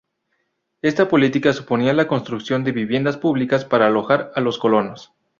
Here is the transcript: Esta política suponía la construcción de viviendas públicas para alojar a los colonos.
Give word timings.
Esta 0.81 1.07
política 1.07 1.53
suponía 1.53 1.93
la 1.93 2.07
construcción 2.07 2.63
de 2.63 2.71
viviendas 2.71 3.17
públicas 3.17 3.65
para 3.65 3.85
alojar 3.85 4.31
a 4.33 4.41
los 4.41 4.57
colonos. 4.57 5.13